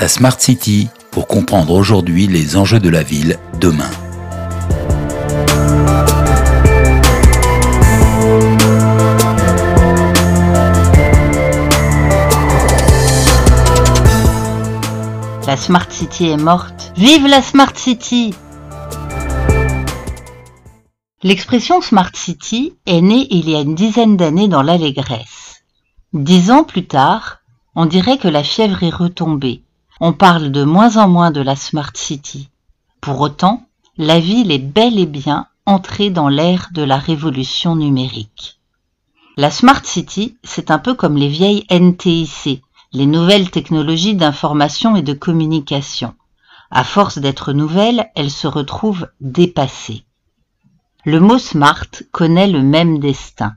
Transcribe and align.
La 0.00 0.08
Smart 0.08 0.40
City 0.40 0.88
pour 1.10 1.26
comprendre 1.26 1.74
aujourd'hui 1.74 2.26
les 2.26 2.56
enjeux 2.56 2.80
de 2.80 2.88
la 2.88 3.02
ville 3.02 3.38
demain. 3.60 3.90
La 15.46 15.58
Smart 15.58 15.84
City 15.90 16.30
est 16.30 16.38
morte. 16.38 16.94
Vive 16.96 17.26
la 17.26 17.42
Smart 17.42 17.76
City 17.76 18.32
L'expression 21.22 21.82
Smart 21.82 22.12
City 22.14 22.72
est 22.86 23.02
née 23.02 23.26
il 23.28 23.50
y 23.50 23.54
a 23.54 23.60
une 23.60 23.74
dizaine 23.74 24.16
d'années 24.16 24.48
dans 24.48 24.62
l'allégresse. 24.62 25.62
Dix 26.14 26.50
ans 26.50 26.64
plus 26.64 26.86
tard, 26.86 27.40
on 27.74 27.84
dirait 27.84 28.16
que 28.16 28.28
la 28.28 28.42
fièvre 28.42 28.82
est 28.82 28.88
retombée. 28.88 29.62
On 30.02 30.14
parle 30.14 30.50
de 30.50 30.64
moins 30.64 30.96
en 30.96 31.08
moins 31.08 31.30
de 31.30 31.42
la 31.42 31.56
Smart 31.56 31.90
City. 31.92 32.48
Pour 33.02 33.20
autant, 33.20 33.66
la 33.98 34.18
ville 34.18 34.50
est 34.50 34.58
bel 34.58 34.98
et 34.98 35.04
bien 35.04 35.46
entrée 35.66 36.08
dans 36.08 36.30
l'ère 36.30 36.70
de 36.72 36.80
la 36.80 36.96
révolution 36.96 37.76
numérique. 37.76 38.58
La 39.36 39.50
Smart 39.50 39.84
City, 39.84 40.38
c'est 40.42 40.70
un 40.70 40.78
peu 40.78 40.94
comme 40.94 41.18
les 41.18 41.28
vieilles 41.28 41.66
NTIC, 41.70 42.62
les 42.94 43.04
nouvelles 43.04 43.50
technologies 43.50 44.14
d'information 44.14 44.96
et 44.96 45.02
de 45.02 45.12
communication. 45.12 46.14
À 46.70 46.82
force 46.82 47.18
d'être 47.18 47.52
nouvelles, 47.52 48.08
elles 48.16 48.30
se 48.30 48.46
retrouvent 48.46 49.08
dépassées. 49.20 50.04
Le 51.04 51.20
mot 51.20 51.38
smart 51.38 51.84
connaît 52.10 52.48
le 52.48 52.62
même 52.62 53.00
destin. 53.00 53.52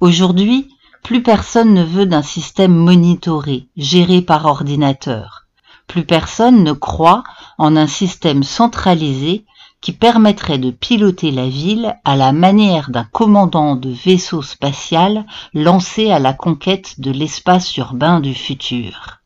Aujourd'hui, 0.00 0.74
plus 1.02 1.22
personne 1.22 1.74
ne 1.74 1.84
veut 1.84 2.06
d'un 2.06 2.22
système 2.22 2.74
monitoré, 2.74 3.66
géré 3.76 4.22
par 4.22 4.46
ordinateur. 4.46 5.41
Plus 5.86 6.04
personne 6.04 6.64
ne 6.64 6.72
croit 6.72 7.24
en 7.58 7.76
un 7.76 7.86
système 7.86 8.42
centralisé 8.42 9.44
qui 9.82 9.92
permettrait 9.92 10.58
de 10.58 10.70
piloter 10.70 11.32
la 11.32 11.48
ville 11.48 11.96
à 12.04 12.16
la 12.16 12.32
manière 12.32 12.90
d'un 12.90 13.04
commandant 13.04 13.74
de 13.74 13.90
vaisseau 13.90 14.40
spatial 14.40 15.26
lancé 15.54 16.10
à 16.10 16.20
la 16.20 16.32
conquête 16.32 17.00
de 17.00 17.10
l'espace 17.10 17.76
urbain 17.76 18.20
du 18.20 18.32
futur. 18.32 19.18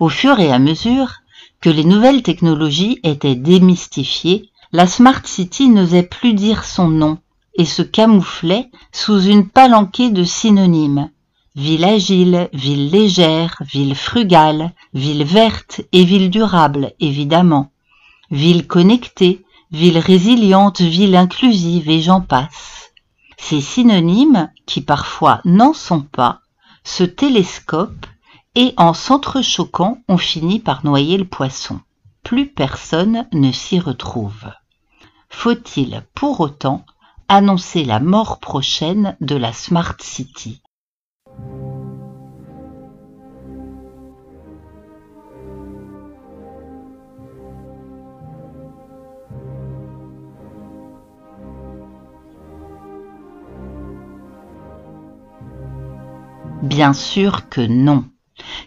Au 0.00 0.08
fur 0.08 0.40
et 0.40 0.52
à 0.52 0.58
mesure 0.58 1.20
que 1.60 1.70
les 1.70 1.84
nouvelles 1.84 2.22
technologies 2.22 2.98
étaient 3.02 3.36
démystifiées, 3.36 4.50
la 4.72 4.86
Smart 4.86 5.24
City 5.24 5.68
n'osait 5.68 6.02
plus 6.02 6.34
dire 6.34 6.64
son 6.64 6.88
nom 6.88 7.18
et 7.54 7.64
se 7.64 7.82
camouflait 7.82 8.70
sous 8.92 9.22
une 9.22 9.48
palanquée 9.48 10.10
de 10.10 10.24
synonymes. 10.24 11.10
Ville 11.56 11.86
agile, 11.86 12.50
ville 12.52 12.90
légère, 12.90 13.62
ville 13.62 13.94
frugale, 13.94 14.74
ville 14.92 15.24
verte 15.24 15.80
et 15.90 16.04
ville 16.04 16.28
durable, 16.28 16.92
évidemment. 17.00 17.70
Ville 18.30 18.66
connectée, 18.66 19.42
ville 19.70 19.96
résiliente, 19.96 20.82
ville 20.82 21.16
inclusive 21.16 21.88
et 21.88 22.02
j'en 22.02 22.20
passe. 22.20 22.92
Ces 23.38 23.62
synonymes, 23.62 24.50
qui 24.66 24.82
parfois 24.82 25.40
n'en 25.46 25.72
sont 25.72 26.02
pas, 26.02 26.42
se 26.84 27.04
télescopent 27.04 28.04
et 28.54 28.74
en 28.76 28.92
s'entrechoquant 28.92 30.02
on 30.08 30.18
finit 30.18 30.60
par 30.60 30.84
noyer 30.84 31.16
le 31.16 31.26
poisson. 31.26 31.80
Plus 32.22 32.48
personne 32.48 33.26
ne 33.32 33.50
s'y 33.50 33.80
retrouve. 33.80 34.52
Faut-il 35.30 36.04
pour 36.14 36.40
autant 36.40 36.84
annoncer 37.30 37.82
la 37.82 37.98
mort 37.98 38.40
prochaine 38.40 39.16
de 39.22 39.36
la 39.36 39.54
Smart 39.54 39.96
City? 40.00 40.60
Bien 56.66 56.94
sûr 56.94 57.48
que 57.48 57.60
non. 57.60 58.04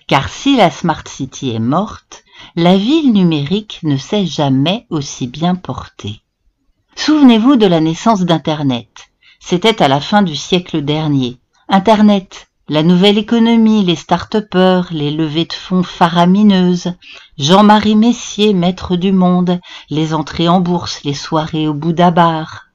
Car 0.08 0.30
si 0.30 0.56
la 0.56 0.72
Smart 0.72 1.06
City 1.06 1.54
est 1.54 1.60
morte, 1.60 2.24
la 2.56 2.78
ville 2.78 3.12
numérique 3.12 3.82
ne 3.84 3.98
s'est 3.98 4.26
jamais 4.26 4.88
aussi 4.90 5.28
bien 5.28 5.54
portée. 5.54 6.22
Souvenez-vous 6.96 7.58
de 7.58 7.66
la 7.66 7.82
naissance 7.82 8.22
d'Internet. 8.22 9.10
C'était 9.42 9.84
à 9.84 9.90
la 9.90 10.00
fin 10.00 10.22
du 10.22 10.38
siècle 10.38 10.82
dernier. 10.82 11.40
Internet, 11.68 12.48
la 12.70 12.84
nouvelle 12.84 13.18
économie, 13.18 13.84
les 13.84 13.98
start-upers, 13.98 14.88
les 14.92 15.12
levées 15.12 15.46
de 15.46 15.54
fonds 15.54 15.84
faramineuses, 15.84 16.94
Jean-Marie 17.38 17.96
Messier, 17.96 18.54
maître 18.54 18.96
du 18.96 19.12
monde, 19.12 19.60
les 19.90 20.14
entrées 20.14 20.48
en 20.48 20.62
bourse, 20.62 21.04
les 21.04 21.14
soirées 21.14 21.68
au 21.68 21.74
Bouddha 21.74 22.12
Bar. 22.12 22.69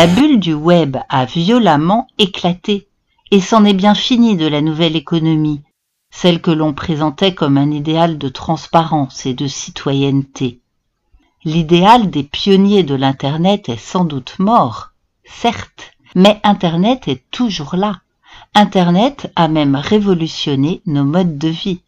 La 0.00 0.06
bulle 0.06 0.40
du 0.40 0.54
web 0.54 0.96
a 1.10 1.26
violemment 1.26 2.06
éclaté, 2.16 2.88
et 3.30 3.42
c'en 3.42 3.66
est 3.66 3.74
bien 3.74 3.94
fini 3.94 4.34
de 4.34 4.46
la 4.46 4.62
nouvelle 4.62 4.96
économie, 4.96 5.60
celle 6.10 6.40
que 6.40 6.50
l'on 6.50 6.72
présentait 6.72 7.34
comme 7.34 7.58
un 7.58 7.70
idéal 7.70 8.16
de 8.16 8.30
transparence 8.30 9.26
et 9.26 9.34
de 9.34 9.46
citoyenneté. 9.46 10.62
L'idéal 11.44 12.08
des 12.08 12.22
pionniers 12.22 12.82
de 12.82 12.94
l'Internet 12.94 13.68
est 13.68 13.76
sans 13.76 14.06
doute 14.06 14.38
mort, 14.38 14.92
certes, 15.26 15.92
mais 16.14 16.40
Internet 16.44 17.06
est 17.06 17.30
toujours 17.30 17.76
là. 17.76 18.00
Internet 18.54 19.30
a 19.36 19.48
même 19.48 19.76
révolutionné 19.76 20.80
nos 20.86 21.04
modes 21.04 21.36
de 21.36 21.48
vie. 21.48 21.82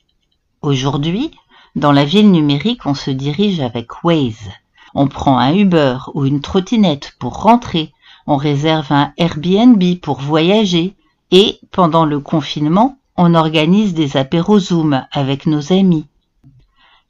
Aujourd'hui, 0.61 1.31
dans 1.77 1.93
la 1.93 2.05
ville 2.05 2.31
numérique, 2.31 2.85
on 2.85 2.95
se 2.95 3.11
dirige 3.11 3.61
avec 3.61 4.05
Waze. 4.05 4.51
On 4.95 5.09
prend 5.09 5.39
un 5.39 5.55
Uber 5.55 5.97
ou 6.13 6.27
une 6.27 6.43
trottinette 6.43 7.15
pour 7.19 7.41
rentrer, 7.41 7.91
on 8.27 8.37
réserve 8.37 8.93
un 8.93 9.13
Airbnb 9.17 9.83
pour 10.01 10.21
voyager 10.21 10.95
et, 11.31 11.59
pendant 11.71 12.05
le 12.05 12.21
confinement, 12.21 12.99
on 13.17 13.35
organise 13.35 13.95
des 13.95 14.17
apéros 14.17 14.59
Zoom 14.59 15.05
avec 15.13 15.47
nos 15.47 15.73
amis. 15.73 16.07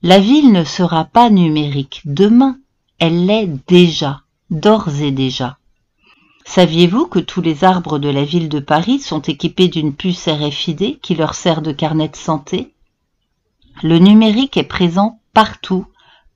La 0.02 0.18
ville 0.18 0.52
ne 0.52 0.64
sera 0.64 1.04
pas 1.04 1.30
numérique 1.30 2.02
demain, 2.04 2.58
elle 2.98 3.26
l'est 3.26 3.50
déjà, 3.68 4.22
d'ores 4.50 5.00
et 5.00 5.12
déjà. 5.12 5.58
Saviez-vous 6.44 7.06
que 7.06 7.20
tous 7.20 7.40
les 7.40 7.62
arbres 7.64 7.98
de 7.98 8.08
la 8.08 8.24
ville 8.24 8.48
de 8.48 8.58
Paris 8.58 8.98
sont 8.98 9.22
équipés 9.22 9.68
d'une 9.68 9.94
puce 9.94 10.28
RFID 10.28 11.00
qui 11.00 11.14
leur 11.14 11.34
sert 11.34 11.62
de 11.62 11.72
carnet 11.72 12.08
de 12.08 12.16
santé? 12.16 12.72
Le 13.82 13.98
numérique 13.98 14.56
est 14.56 14.64
présent 14.64 15.20
partout, 15.32 15.86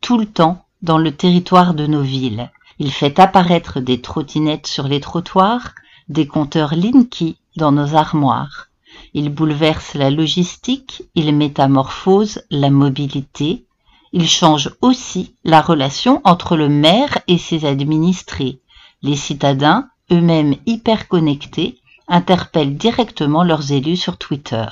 tout 0.01 0.17
le 0.17 0.27
temps, 0.27 0.65
dans 0.83 0.99
le 0.99 1.11
territoire 1.11 1.75
de 1.75 1.87
nos 1.87 2.03
villes. 2.03 2.51
Il 2.79 2.93
fait 2.93 3.19
apparaître 3.19 3.81
des 3.81 4.01
trottinettes 4.01 4.67
sur 4.67 4.87
les 4.87 5.01
trottoirs, 5.01 5.75
des 6.09 6.27
compteurs 6.27 6.75
Linky 6.75 7.39
dans 7.57 7.73
nos 7.73 7.95
armoires. 7.95 8.69
Il 9.15 9.31
bouleverse 9.31 9.95
la 9.95 10.11
logistique, 10.11 11.03
il 11.15 11.35
métamorphose 11.35 12.43
la 12.51 12.71
mobilité, 12.71 13.65
il 14.13 14.29
change 14.29 14.71
aussi 14.83 15.35
la 15.45 15.61
relation 15.61 16.21
entre 16.25 16.57
le 16.57 16.69
maire 16.69 17.19
et 17.29 17.39
ses 17.39 17.65
administrés. 17.65 18.61
Les 19.03 19.17
citadins, 19.17 19.89
eux-mêmes 20.13 20.57
hyper 20.67 21.09
connectés, 21.09 21.79
interpellent 22.09 22.77
directement 22.77 23.43
leurs 23.43 23.73
élus 23.73 23.97
sur 23.97 24.17
Twitter. 24.17 24.67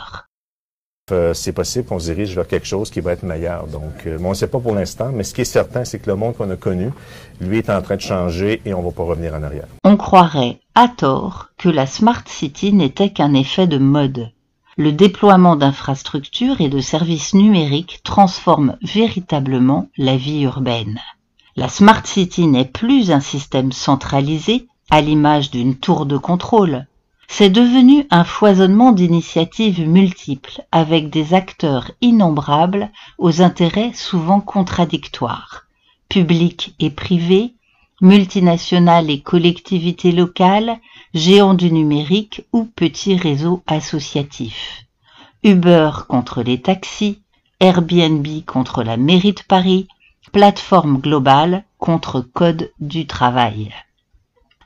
Euh, 1.13 1.35
c'est 1.35 1.53
possible 1.53 1.85
qu'on 1.85 1.99
se 1.99 2.11
dirige 2.11 2.35
vers 2.35 2.49
quelque 2.49 2.67
chose 2.67 2.91
qui 2.91 3.01
va 3.01 3.13
être 3.13 3.25
meilleur. 3.25 3.67
Donc, 3.67 4.07
euh, 4.07 4.17
on 4.25 4.31
ne 4.31 4.35
sait 4.35 4.47
pas 4.47 4.59
pour 4.59 4.75
l'instant, 4.75 5.11
mais 5.13 5.23
ce 5.23 5.35
qui 5.35 5.43
est 5.43 5.45
certain, 5.45 5.85
c'est 5.85 5.99
que 5.99 6.09
le 6.09 6.17
monde 6.17 6.35
qu'on 6.35 6.49
a 6.49 6.57
connu, 6.57 6.93
lui, 7.43 7.59
est 7.59 7.69
en 7.69 7.83
train 7.83 7.97
de 7.97 8.01
changer 8.01 8.63
et 8.65 8.73
on 8.73 8.81
ne 8.81 8.87
va 8.87 8.91
pas 8.91 9.03
revenir 9.03 9.35
en 9.35 9.43
arrière. 9.43 9.67
On 9.85 9.99
croirait, 9.99 10.61
à 10.75 10.89
tort, 10.89 11.49
que 11.59 11.69
la 11.69 11.87
Smart 11.87 12.23
City 12.27 12.73
n'était 12.73 13.11
qu'un 13.11 13.35
effet 13.35 13.67
de 13.67 13.77
mode. 13.77 14.31
Le 14.79 14.93
déploiement 14.93 15.57
d'infrastructures 15.57 16.63
et 16.63 16.71
de 16.71 16.81
services 16.81 17.35
numériques 17.35 18.01
transforme 18.03 18.79
véritablement 18.81 19.89
la 19.99 20.17
vie 20.17 20.45
urbaine. 20.45 20.99
La 21.55 21.69
Smart 21.69 22.07
City 22.07 22.47
n'est 22.47 22.65
plus 22.65 23.11
un 23.11 23.21
système 23.21 23.73
centralisé, 23.73 24.69
à 24.91 25.03
l'image 25.03 25.51
d'une 25.51 25.77
tour 25.77 26.07
de 26.07 26.17
contrôle, 26.17 26.87
c'est 27.29 27.51
devenu 27.51 28.07
un 28.11 28.25
foisonnement 28.25 28.93
d'initiatives 28.93 29.89
multiples 29.89 30.63
avec 30.73 31.11
des 31.11 31.35
acteurs 31.35 31.91
innombrables 32.01 32.91
aux 33.19 33.43
intérêts 33.43 33.93
souvent 33.95 34.41
contradictoires, 34.41 35.67
publics 36.09 36.75
et 36.79 36.91
privés, 36.91 37.55
multinationales 38.01 39.11
et 39.11 39.21
collectivités 39.21 40.13
locales, 40.13 40.79
géants 41.15 41.55
du 41.55 41.73
numérique 41.73 42.45
ou 42.53 42.65
petits 42.65 43.17
réseaux 43.17 43.63
associatifs. 43.67 44.85
Uber 45.43 45.91
contre 46.09 46.43
les 46.43 46.61
taxis, 46.61 47.21
Airbnb 47.61 48.27
contre 48.47 48.83
la 48.83 48.97
mairie 48.97 49.33
de 49.33 49.43
Paris, 49.47 49.89
plateforme 50.33 50.99
globale 50.99 51.65
contre 51.79 52.21
code 52.21 52.73
du 52.81 53.07
travail. 53.07 53.73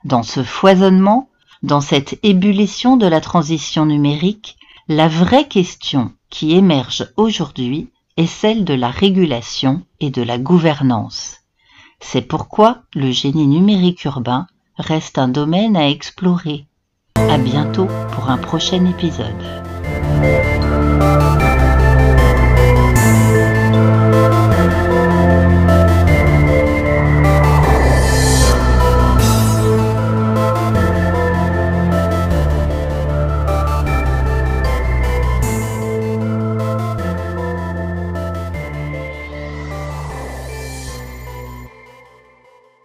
Dans 0.04 0.22
ce 0.22 0.42
foisonnement, 0.42 1.27
dans 1.62 1.80
cette 1.80 2.18
ébullition 2.22 2.96
de 2.96 3.06
la 3.06 3.20
transition 3.20 3.86
numérique, 3.86 4.56
la 4.88 5.08
vraie 5.08 5.48
question 5.48 6.12
qui 6.30 6.52
émerge 6.52 7.08
aujourd'hui 7.16 7.90
est 8.16 8.26
celle 8.26 8.64
de 8.64 8.74
la 8.74 8.90
régulation 8.90 9.82
et 10.00 10.10
de 10.10 10.22
la 10.22 10.38
gouvernance. 10.38 11.38
C'est 12.00 12.22
pourquoi 12.22 12.82
le 12.94 13.10
génie 13.10 13.46
numérique 13.46 14.04
urbain 14.04 14.46
reste 14.76 15.18
un 15.18 15.28
domaine 15.28 15.76
à 15.76 15.88
explorer. 15.88 16.66
À 17.16 17.38
bientôt 17.38 17.88
pour 18.12 18.30
un 18.30 18.38
prochain 18.38 18.84
épisode. 18.86 19.44